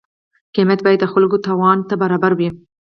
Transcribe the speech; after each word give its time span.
قیمت 0.55 0.79
باید 0.83 0.99
د 1.01 1.05
خلکو 1.13 1.37
توان 1.47 1.77
ته 1.87 1.93
برابر 2.01 2.31
وي. 2.35 2.49